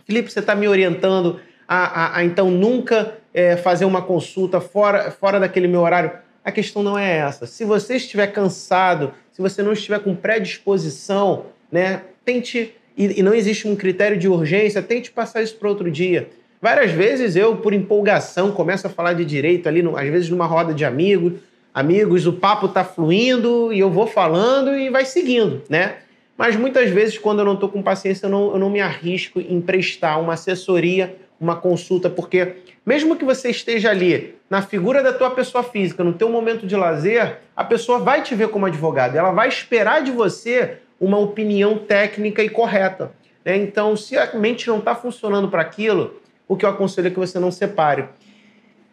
Felipe, 0.06 0.32
você 0.32 0.40
está 0.40 0.54
me 0.54 0.66
orientando 0.66 1.38
a, 1.68 1.76
a, 1.85 2.18
a 2.18 2.25
então 2.25 2.50
nunca 2.50 3.14
é, 3.32 3.56
fazer 3.56 3.85
uma 3.85 4.02
consulta 4.02 4.61
fora, 4.61 5.11
fora 5.11 5.38
daquele 5.38 5.68
meu 5.68 5.82
horário? 5.82 6.12
A 6.42 6.50
questão 6.50 6.82
não 6.82 6.99
é 6.99 7.18
essa. 7.18 7.47
Se 7.47 7.64
você 7.64 7.97
estiver 7.97 8.28
cansado, 8.28 9.12
se 9.30 9.42
você 9.42 9.62
não 9.62 9.73
estiver 9.73 10.00
com 10.00 10.16
predisposição, 10.16 11.47
né, 11.70 12.02
tente, 12.25 12.75
e, 12.97 13.20
e 13.20 13.23
não 13.23 13.35
existe 13.35 13.68
um 13.68 13.76
critério 13.76 14.18
de 14.18 14.28
urgência, 14.28 14.82
tente 14.82 15.11
passar 15.11 15.42
isso 15.42 15.56
para 15.56 15.68
outro 15.68 15.90
dia. 15.90 16.30
Várias 16.61 16.90
vezes 16.90 17.37
eu, 17.37 17.57
por 17.57 17.73
empolgação, 17.73 18.52
começo 18.52 18.87
a 18.87 18.90
falar 18.90 19.14
de 19.14 19.25
direito 19.25 19.67
ali, 19.67 19.83
às 19.97 20.09
vezes 20.09 20.29
numa 20.29 20.45
roda 20.45 20.75
de 20.75 20.85
amigos, 20.85 21.35
amigos, 21.73 22.26
o 22.26 22.35
papo 22.35 22.69
tá 22.69 22.85
fluindo 22.85 23.73
e 23.73 23.81
eu 23.81 23.90
vou 23.90 24.07
falando 24.07 24.76
e 24.76 24.90
vai 24.90 25.07
seguindo, 25.07 25.62
né? 25.71 25.97
Mas 26.37 26.57
muitas 26.57 26.90
vezes, 26.90 27.17
quando 27.17 27.38
eu 27.38 27.45
não 27.45 27.55
estou 27.55 27.69
com 27.69 27.83
paciência, 27.83 28.26
eu 28.26 28.31
não, 28.31 28.52
eu 28.52 28.59
não 28.59 28.69
me 28.69 28.81
arrisco 28.81 29.40
em 29.40 29.61
prestar 29.61 30.19
uma 30.19 30.35
assessoria, 30.35 31.17
uma 31.40 31.57
consulta, 31.57 32.11
porque 32.11 32.57
mesmo 32.85 33.17
que 33.17 33.25
você 33.25 33.50
esteja 33.50 33.90
ali 33.90 34.35
na 34.49 34.61
figura 34.61 35.02
da 35.02 35.12
tua 35.12 35.31
pessoa 35.31 35.62
física, 35.62 36.05
no 36.05 36.12
teu 36.12 36.29
momento 36.29 36.67
de 36.67 36.76
lazer, 36.76 37.38
a 37.57 37.64
pessoa 37.64 37.99
vai 37.99 38.23
te 38.23 38.35
ver 38.35 38.49
como 38.49 38.67
advogado, 38.67 39.17
ela 39.17 39.33
vai 39.33 39.49
esperar 39.49 40.02
de 40.02 40.11
você 40.11 40.79
uma 40.99 41.19
opinião 41.19 41.79
técnica 41.79 42.43
e 42.43 42.50
correta. 42.50 43.12
Né? 43.45 43.57
Então, 43.57 43.97
se 43.97 44.19
a 44.19 44.35
mente 44.35 44.69
não 44.69 44.79
está 44.79 44.95
funcionando 44.95 45.49
para 45.49 45.62
aquilo, 45.62 46.19
o 46.50 46.57
que 46.57 46.66
eu 46.66 46.69
aconselho 46.69 47.07
é 47.07 47.11
que 47.12 47.19
você 47.19 47.38
não 47.38 47.52
separe. 47.52 48.07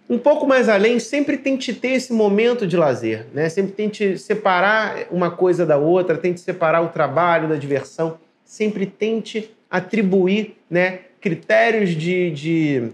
Um 0.08 0.20
pouco 0.20 0.46
mais 0.46 0.70
além, 0.70 1.00
sempre 1.00 1.38
tente 1.38 1.74
ter 1.74 1.94
esse 1.94 2.14
momento 2.14 2.68
de 2.68 2.78
lazer, 2.78 3.26
né? 3.34 3.50
Sempre 3.50 3.72
tente 3.72 4.16
separar 4.20 5.08
uma 5.10 5.32
coisa 5.32 5.66
da 5.66 5.76
outra, 5.76 6.16
tente 6.20 6.40
separar 6.40 6.82
o 6.82 6.90
trabalho 6.90 7.50
da 7.50 7.56
diversão, 7.56 8.20
sempre 8.46 8.86
tente 8.86 9.50
atribuir, 9.72 10.56
né, 10.70 11.00
critérios 11.20 11.90
de, 11.90 12.30
de, 12.30 12.90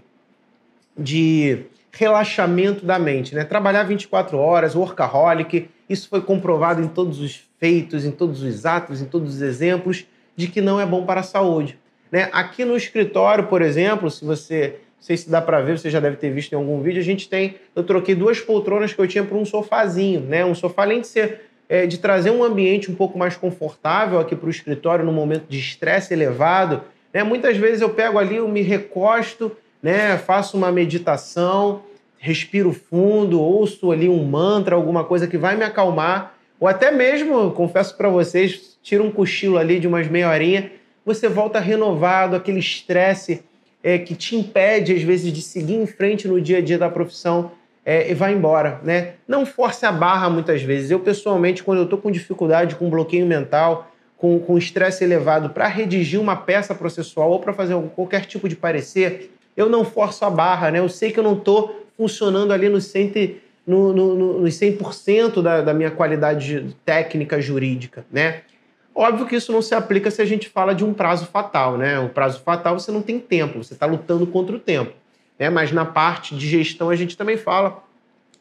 de 0.96 1.58
relaxamento 1.92 2.86
da 2.86 2.98
mente, 2.98 3.34
né? 3.34 3.44
Trabalhar 3.44 3.82
24 3.82 4.38
horas, 4.38 4.74
workaholic, 4.74 5.68
isso 5.90 6.08
foi 6.08 6.22
comprovado 6.22 6.80
em 6.80 6.88
todos 6.88 7.20
os 7.20 7.44
feitos, 7.60 8.06
em 8.06 8.10
todos 8.10 8.42
os 8.42 8.64
atos, 8.64 9.02
em 9.02 9.04
todos 9.04 9.34
os 9.34 9.42
exemplos 9.42 10.06
de 10.34 10.48
que 10.48 10.62
não 10.62 10.80
é 10.80 10.86
bom 10.86 11.04
para 11.04 11.20
a 11.20 11.22
saúde. 11.22 11.78
Né? 12.14 12.28
Aqui 12.30 12.64
no 12.64 12.76
escritório, 12.76 13.48
por 13.48 13.60
exemplo, 13.60 14.08
se 14.08 14.24
você 14.24 14.76
não 14.98 15.02
sei 15.02 15.16
se 15.16 15.28
dá 15.28 15.42
para 15.42 15.60
ver, 15.60 15.76
você 15.76 15.90
já 15.90 15.98
deve 15.98 16.14
ter 16.14 16.30
visto 16.30 16.52
em 16.52 16.54
algum 16.54 16.80
vídeo, 16.80 17.00
a 17.00 17.04
gente 17.04 17.28
tem, 17.28 17.56
eu 17.74 17.82
troquei 17.82 18.14
duas 18.14 18.40
poltronas 18.40 18.92
que 18.92 19.00
eu 19.00 19.08
tinha 19.08 19.24
por 19.24 19.36
um 19.36 19.44
sofazinho, 19.44 20.20
né? 20.20 20.44
Um 20.44 20.54
sofá 20.54 20.82
além 20.82 21.00
de 21.00 21.08
ser 21.08 21.40
é, 21.68 21.86
de 21.88 21.98
trazer 21.98 22.30
um 22.30 22.44
ambiente 22.44 22.88
um 22.88 22.94
pouco 22.94 23.18
mais 23.18 23.36
confortável 23.36 24.20
aqui 24.20 24.36
para 24.36 24.46
o 24.46 24.50
escritório 24.50 25.04
no 25.04 25.10
momento 25.10 25.46
de 25.48 25.58
estresse 25.58 26.14
elevado, 26.14 26.82
né? 27.12 27.24
Muitas 27.24 27.56
vezes 27.56 27.80
eu 27.80 27.90
pego 27.90 28.16
ali, 28.16 28.36
eu 28.36 28.46
me 28.46 28.62
recosto, 28.62 29.50
né? 29.82 30.16
Faço 30.16 30.56
uma 30.56 30.70
meditação, 30.70 31.82
respiro 32.16 32.72
fundo, 32.72 33.40
ouço 33.40 33.90
ali 33.90 34.08
um 34.08 34.22
mantra, 34.22 34.76
alguma 34.76 35.02
coisa 35.02 35.26
que 35.26 35.36
vai 35.36 35.56
me 35.56 35.64
acalmar, 35.64 36.36
ou 36.60 36.68
até 36.68 36.92
mesmo, 36.92 37.50
confesso 37.50 37.96
para 37.96 38.08
vocês, 38.08 38.78
tiro 38.84 39.02
um 39.02 39.10
cochilo 39.10 39.58
ali 39.58 39.80
de 39.80 39.88
umas 39.88 40.06
meia 40.06 40.30
horinha 40.30 40.70
você 41.04 41.28
volta 41.28 41.58
renovado, 41.60 42.36
aquele 42.36 42.58
estresse 42.58 43.42
é, 43.82 43.98
que 43.98 44.14
te 44.14 44.36
impede, 44.36 44.94
às 44.94 45.02
vezes, 45.02 45.32
de 45.32 45.42
seguir 45.42 45.74
em 45.74 45.86
frente 45.86 46.26
no 46.26 46.40
dia 46.40 46.58
a 46.58 46.60
dia 46.62 46.78
da 46.78 46.88
profissão 46.88 47.52
é, 47.84 48.10
e 48.10 48.14
vai 48.14 48.32
embora, 48.32 48.80
né? 48.82 49.14
Não 49.28 49.44
force 49.44 49.84
a 49.84 49.92
barra 49.92 50.30
muitas 50.30 50.62
vezes. 50.62 50.90
Eu, 50.90 51.00
pessoalmente, 51.00 51.62
quando 51.62 51.78
eu 51.78 51.84
estou 51.84 51.98
com 51.98 52.10
dificuldade, 52.10 52.76
com 52.76 52.88
bloqueio 52.88 53.26
mental, 53.26 53.90
com 54.16 54.56
estresse 54.56 55.04
elevado 55.04 55.50
para 55.50 55.68
redigir 55.68 56.18
uma 56.18 56.34
peça 56.34 56.74
processual 56.74 57.30
ou 57.30 57.40
para 57.40 57.52
fazer 57.52 57.78
qualquer 57.94 58.24
tipo 58.24 58.48
de 58.48 58.56
parecer, 58.56 59.30
eu 59.54 59.68
não 59.68 59.84
forço 59.84 60.24
a 60.24 60.30
barra, 60.30 60.70
né? 60.70 60.78
Eu 60.78 60.88
sei 60.88 61.12
que 61.12 61.18
eu 61.18 61.24
não 61.24 61.34
estou 61.34 61.84
funcionando 61.94 62.52
ali 62.52 62.70
no, 62.70 62.80
cento, 62.80 63.18
no, 63.66 63.92
no, 63.92 64.14
no, 64.14 64.40
nos 64.40 64.54
100% 64.54 65.42
da, 65.42 65.60
da 65.60 65.74
minha 65.74 65.90
qualidade 65.90 66.74
técnica 66.86 67.38
jurídica, 67.40 68.04
né? 68.10 68.40
Óbvio 68.94 69.26
que 69.26 69.34
isso 69.34 69.50
não 69.50 69.60
se 69.60 69.74
aplica 69.74 70.10
se 70.10 70.22
a 70.22 70.24
gente 70.24 70.48
fala 70.48 70.72
de 70.72 70.84
um 70.84 70.94
prazo 70.94 71.26
fatal, 71.26 71.76
né? 71.76 71.98
O 71.98 72.08
prazo 72.08 72.40
fatal 72.40 72.78
você 72.78 72.92
não 72.92 73.02
tem 73.02 73.18
tempo, 73.18 73.62
você 73.62 73.74
está 73.74 73.86
lutando 73.86 74.26
contra 74.26 74.54
o 74.54 74.60
tempo. 74.60 74.92
Né? 75.38 75.50
Mas 75.50 75.72
na 75.72 75.84
parte 75.84 76.36
de 76.36 76.48
gestão 76.48 76.90
a 76.90 76.96
gente 76.96 77.16
também 77.16 77.36
fala 77.36 77.82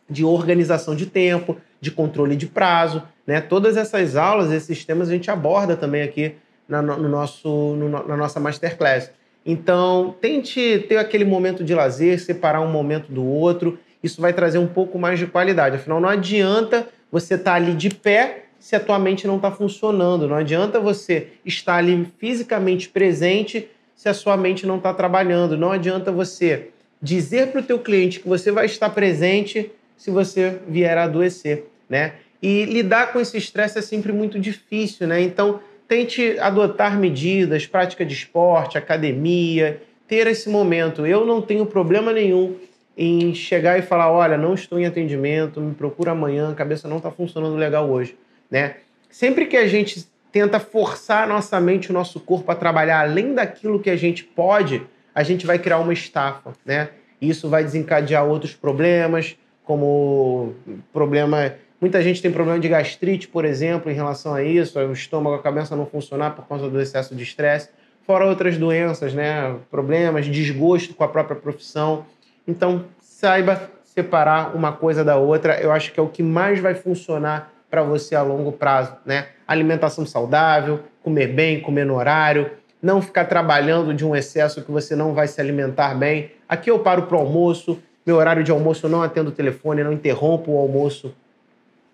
de 0.08 0.24
organização 0.24 0.96
de 0.96 1.08
tempo, 1.08 1.58
de 1.82 1.90
controle 1.90 2.36
de 2.36 2.46
prazo, 2.46 3.02
né? 3.26 3.42
Todas 3.42 3.78
essas 3.78 4.16
aulas, 4.16 4.52
esses 4.52 4.86
temas 4.86 5.10
a 5.10 5.12
gente 5.12 5.32
aborda 5.32 5.76
também 5.76 6.04
aqui 6.04 6.36
na, 6.68 6.82
no 6.82 7.10
nosso, 7.10 7.48
no, 7.50 7.90
na 7.90 8.16
nossa 8.16 8.40
masterclass. 8.40 9.10
Então, 9.46 10.16
tente 10.22 10.86
ter 10.88 10.98
aquele 10.98 11.26
momento 11.26 11.64
de 11.64 11.74
lazer, 11.74 12.20
separar 12.20 12.62
um 12.62 12.72
momento 12.72 13.12
do 13.12 13.26
outro. 13.26 13.78
Isso 14.02 14.22
vai 14.22 14.34
trazer 14.34 14.58
um 14.58 14.68
pouco 14.68 14.98
mais 15.00 15.20
de 15.20 15.28
qualidade. 15.28 15.76
Afinal, 15.76 16.00
não 16.00 16.10
adianta 16.10 16.88
você 17.12 17.36
estar 17.36 17.52
tá 17.52 17.58
ali 17.58 17.74
de 17.74 17.90
pé 17.90 18.46
se 18.64 18.78
a 18.78 18.80
tua 18.80 18.98
mente 18.98 19.28
não 19.28 19.36
está 19.36 19.52
funcionando. 19.52 20.26
Não 20.26 20.38
adianta 20.38 20.80
você 20.80 21.28
estar 21.46 21.76
ali 21.76 22.08
fisicamente 22.18 22.88
presente 22.88 23.68
se 23.94 24.08
a 24.08 24.14
sua 24.14 24.38
mente 24.38 24.66
não 24.66 24.78
está 24.78 24.94
trabalhando. 24.94 25.58
Não 25.58 25.70
adianta 25.70 26.14
você 26.14 26.70
dizer 27.02 27.48
para 27.48 27.60
o 27.60 27.64
teu 27.64 27.78
cliente 27.78 28.22
que 28.22 28.28
você 28.28 28.54
vai 28.54 28.66
estar 28.66 28.90
presente 28.92 29.70
se 29.98 30.10
você 30.10 30.60
vier 30.66 30.98
a 30.98 31.04
adoecer, 31.04 31.66
né? 31.90 32.14
E 32.42 32.64
lidar 32.64 33.12
com 33.12 33.20
esse 33.20 33.38
estresse 33.38 33.80
é 33.80 33.82
sempre 33.82 34.14
muito 34.14 34.40
difícil, 34.40 35.08
né? 35.08 35.22
Então, 35.22 35.60
tente 35.86 36.40
adotar 36.40 36.98
medidas, 36.98 37.68
prática 37.68 38.06
de 38.06 38.14
esporte, 38.14 38.78
academia, 38.78 39.82
ter 40.08 40.26
esse 40.26 40.48
momento. 40.48 41.06
Eu 41.06 41.26
não 41.26 41.42
tenho 41.42 41.66
problema 41.66 42.14
nenhum 42.14 42.56
em 42.98 43.36
chegar 43.36 43.78
e 43.78 43.82
falar, 43.82 44.10
olha, 44.10 44.38
não 44.38 44.54
estou 44.54 44.80
em 44.80 44.86
atendimento, 44.86 45.60
me 45.60 45.76
procura 45.76 46.12
amanhã, 46.12 46.52
a 46.52 46.56
cabeça 46.56 46.88
não 46.88 46.98
está 46.98 47.12
funcionando 47.12 47.58
legal 47.58 47.90
hoje 47.90 48.16
né? 48.50 48.76
Sempre 49.10 49.46
que 49.46 49.58
a 49.58 49.68
gente 49.68 50.08
tenta 50.32 50.60
forçar 50.60 51.24
a 51.24 51.28
nossa 51.28 51.60
mente, 51.60 51.92
o 51.92 51.94
nosso 51.94 52.20
corpo 52.20 52.52
a 52.52 52.56
trabalhar 52.56 53.02
além 53.02 53.36
daquilo 53.36 53.80
que 53.80 53.90
a 53.90 53.96
gente 53.96 54.24
pode, 54.24 54.82
a 55.14 55.22
gente 55.22 55.46
vai 55.46 55.60
criar 55.60 55.78
uma 55.78 55.94
estafa, 55.94 56.54
né? 56.66 56.90
Isso 57.22 57.48
vai 57.48 57.64
desencadear 57.64 58.26
outros 58.26 58.54
problemas, 58.54 59.38
como 59.64 60.56
problema. 60.92 61.54
Muita 61.80 62.02
gente 62.02 62.22
tem 62.22 62.32
problema 62.32 62.60
de 62.60 62.68
gastrite, 62.68 63.28
por 63.28 63.46
exemplo, 63.46 63.92
em 63.92 63.94
relação 63.94 64.34
a 64.34 64.44
isso, 64.44 64.80
o 64.80 64.92
estômago, 64.92 65.36
a 65.36 65.42
cabeça 65.42 65.76
não 65.76 65.86
funcionar 65.86 66.32
por 66.32 66.46
conta 66.46 66.68
do 66.68 66.82
excesso 66.82 67.16
de 67.16 67.24
estresse, 67.24 67.70
fora 68.02 68.26
outras 68.26 68.58
doenças, 68.58 69.14
né? 69.14 69.56
Problemas, 69.70 70.26
desgosto 70.26 70.96
com 70.96 71.04
a 71.04 71.08
própria 71.08 71.36
profissão. 71.36 72.06
Então, 72.48 72.86
saiba 73.00 73.70
separar 73.84 74.56
uma 74.56 74.72
coisa 74.72 75.04
da 75.04 75.16
outra. 75.18 75.62
Eu 75.62 75.72
acho 75.72 75.94
que 75.94 76.00
é 76.00 76.04
o 76.04 76.10
que 76.10 76.24
mais 76.24 76.60
vai 76.60 76.74
funcionar 76.74 77.53
para 77.74 77.82
você 77.82 78.14
a 78.14 78.22
longo 78.22 78.52
prazo, 78.52 78.94
né? 79.04 79.30
Alimentação 79.48 80.06
saudável, 80.06 80.82
comer 81.02 81.26
bem, 81.26 81.60
comer 81.60 81.88
no 81.88 81.96
horário, 81.96 82.52
não 82.80 83.02
ficar 83.02 83.26
trabalhando 83.26 83.96
de 83.96 84.06
um 84.06 84.16
excesso 84.16 84.62
que 84.62 84.72
você 84.72 84.96
não 84.96 85.16
vai 85.16 85.28
se 85.28 85.42
alimentar 85.42 85.96
bem. 85.96 86.30
Aqui 86.48 86.70
eu 86.70 86.78
paro 86.78 87.08
para 87.08 87.18
o 87.18 87.20
almoço, 87.20 87.82
meu 88.06 88.18
horário 88.18 88.44
de 88.44 88.52
almoço 88.52 88.86
eu 88.86 88.92
não 88.92 89.02
atendo 89.02 89.32
o 89.32 89.34
telefone, 89.34 89.84
não 89.84 89.92
interrompo 89.92 90.52
o 90.52 90.58
almoço 90.60 91.16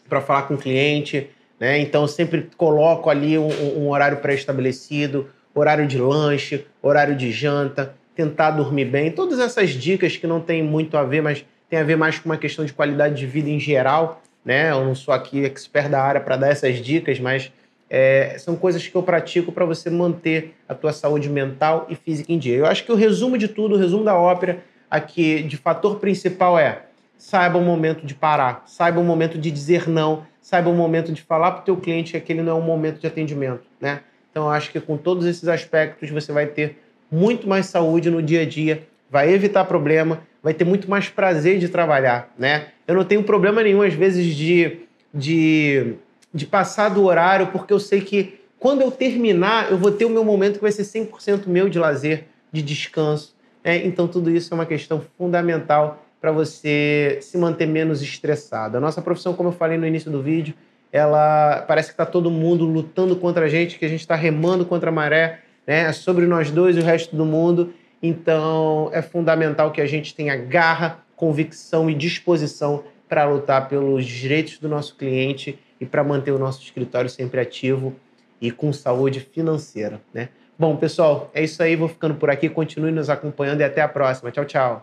para 0.10 0.20
falar 0.20 0.42
com 0.42 0.56
o 0.56 0.58
cliente, 0.58 1.30
né? 1.58 1.80
Então 1.80 2.06
sempre 2.10 2.50
coloco 2.58 3.10
ali 3.10 3.38
um, 3.38 3.48
um 3.78 3.90
horário 3.90 4.18
pré-estabelecido, 4.18 5.30
horário 5.56 5.88
de 5.88 5.98
lanche, 5.98 6.68
horário 6.82 7.16
de 7.16 7.32
janta, 7.32 7.96
tentar 8.14 8.52
dormir 8.52 8.84
bem. 8.84 9.12
Todas 9.12 9.40
essas 9.40 9.70
dicas 9.70 10.18
que 10.18 10.28
não 10.28 10.42
tem 10.42 10.62
muito 10.62 10.98
a 10.98 11.06
ver, 11.06 11.22
mas 11.22 11.46
tem 11.70 11.80
a 11.80 11.84
ver 11.84 11.96
mais 11.96 12.20
com 12.20 12.28
uma 12.28 12.38
questão 12.38 12.66
de 12.66 12.74
qualidade 12.74 13.16
de 13.16 13.26
vida 13.26 13.50
em 13.50 13.62
geral, 13.62 14.22
né? 14.44 14.72
Eu 14.72 14.84
não 14.84 14.96
sou 14.96 15.14
aqui 15.14 15.44
expert 15.46 15.90
da 15.90 16.02
área 16.02 16.22
para 16.22 16.38
dar 16.38 16.50
essas 16.50 16.78
dicas, 16.78 17.20
mas 17.20 17.52
é, 17.90 18.36
são 18.38 18.56
coisas 18.56 18.88
que 18.88 18.96
eu 18.96 19.04
pratico 19.04 19.52
para 19.52 19.66
você 19.66 19.90
manter 19.90 20.56
a 20.68 20.76
tua 20.76 20.94
saúde 20.94 21.30
mental 21.30 21.88
e 21.90 21.96
física 21.96 22.32
em 22.32 22.38
dia. 22.38 22.56
Eu 22.56 22.66
acho 22.66 22.84
que 22.84 22.92
o 22.92 22.96
resumo 22.96 23.38
de 23.38 23.48
tudo, 23.48 23.76
o 23.76 23.78
resumo 23.78 24.04
da 24.04 24.16
ópera 24.16 24.64
aqui 24.90 25.44
de 25.44 25.58
fator 25.58 26.00
principal 26.00 26.58
é 26.58 26.84
saiba 27.18 27.58
o 27.58 27.62
momento 27.62 28.06
de 28.06 28.16
parar, 28.16 28.64
saiba 28.66 29.00
o 29.00 29.04
momento 29.04 29.38
de 29.38 29.52
dizer 29.52 29.90
não, 29.90 30.26
saiba 30.42 30.70
o 30.70 30.74
momento 30.74 31.12
de 31.12 31.22
falar 31.22 31.52
para 31.52 31.62
o 31.62 31.66
teu 31.66 31.78
cliente 31.78 32.12
que 32.12 32.18
aquele 32.18 32.42
não 32.42 32.54
é 32.54 32.56
um 32.56 32.66
momento 32.66 33.00
de 33.00 33.08
atendimento, 33.08 33.64
né? 33.80 34.02
Então 34.32 34.44
eu 34.44 34.50
acho 34.50 34.72
que 34.72 34.80
com 34.80 34.96
todos 34.96 35.26
esses 35.26 35.48
aspectos 35.48 36.10
você 36.10 36.32
vai 36.32 36.46
ter 36.46 36.78
muito 37.12 37.48
mais 37.48 37.66
saúde 37.66 38.10
no 38.10 38.22
dia 38.22 38.44
a 38.44 38.46
dia, 38.46 38.88
vai 39.12 39.34
evitar 39.34 39.66
problema, 39.66 40.22
vai 40.42 40.54
ter 40.54 40.64
muito 40.64 40.90
mais 40.90 41.10
prazer 41.10 41.60
de 41.60 41.68
trabalhar, 41.68 42.34
né? 42.38 42.68
Eu 42.90 42.96
não 42.96 43.04
tenho 43.04 43.22
problema 43.22 43.62
nenhum, 43.62 43.84
às 43.84 43.94
vezes, 43.94 44.36
de, 44.36 44.80
de, 45.14 45.94
de 46.34 46.48
passar 46.48 46.90
do 46.90 47.04
horário, 47.04 47.46
porque 47.52 47.72
eu 47.72 47.80
sei 47.80 48.02
que 48.02 48.40
quando 48.58 48.82
eu 48.82 48.90
terminar, 48.90 49.70
eu 49.70 49.78
vou 49.78 49.92
ter 49.92 50.06
o 50.06 50.10
meu 50.10 50.26
momento 50.26 50.56
que 50.56 50.64
vai 50.64 50.72
ser 50.72 50.82
100% 50.82 51.46
meu 51.46 51.70
de 51.70 51.78
lazer, 51.78 52.26
de 52.52 52.64
descanso. 52.64 53.36
Né? 53.64 53.86
Então, 53.86 54.08
tudo 54.08 54.32
isso 54.32 54.52
é 54.52 54.56
uma 54.56 54.66
questão 54.66 55.04
fundamental 55.20 56.04
para 56.20 56.32
você 56.32 57.20
se 57.22 57.38
manter 57.38 57.68
menos 57.68 58.02
estressado. 58.02 58.78
A 58.78 58.80
nossa 58.80 59.04
profissão, 59.04 59.36
como 59.36 59.50
eu 59.50 59.54
falei 59.54 59.78
no 59.78 59.86
início 59.86 60.10
do 60.10 60.24
vídeo, 60.24 60.56
ela 60.92 61.64
parece 61.68 61.90
que 61.90 61.94
está 61.94 62.08
todo 62.08 62.32
mundo 62.32 62.66
lutando 62.66 63.16
contra 63.16 63.46
a 63.46 63.48
gente, 63.48 63.78
que 63.78 63.86
a 63.86 63.90
gente 63.90 64.02
está 64.02 64.16
remando 64.16 64.66
contra 64.66 64.90
a 64.90 64.92
maré, 64.92 65.42
né? 65.68 65.82
É 65.82 65.92
sobre 65.92 66.26
nós 66.26 66.50
dois 66.50 66.76
e 66.76 66.80
o 66.80 66.84
resto 66.84 67.16
do 67.16 67.24
mundo. 67.24 67.72
Então, 68.02 68.90
é 68.92 69.04
fundamental 69.04 69.70
que 69.70 69.80
a 69.80 69.86
gente 69.86 70.16
tenha 70.16 70.36
garra, 70.36 71.04
convicção 71.20 71.90
e 71.90 71.94
disposição 71.94 72.86
para 73.10 73.26
lutar 73.26 73.68
pelos 73.68 74.06
direitos 74.06 74.58
do 74.58 74.70
nosso 74.70 74.96
cliente 74.96 75.60
e 75.82 75.86
para 75.86 76.02
manter 76.02 76.32
o 76.32 76.40
nosso 76.40 76.62
escritório 76.64 77.10
sempre 77.10 77.42
ativo 77.42 77.94
e 78.40 78.50
com 78.52 78.72
saúde 78.72 79.20
financeira, 79.20 80.00
né? 80.14 80.30
Bom, 80.58 80.78
pessoal, 80.78 81.30
é 81.34 81.44
isso 81.44 81.62
aí. 81.62 81.76
Vou 81.76 81.90
ficando 81.90 82.16
por 82.16 82.30
aqui. 82.30 82.48
Continue 82.50 82.92
nos 82.92 83.10
acompanhando 83.10 83.60
e 83.60 83.64
até 83.66 83.82
a 83.82 83.88
próxima. 83.88 84.32
Tchau, 84.32 84.46
tchau. 84.46 84.78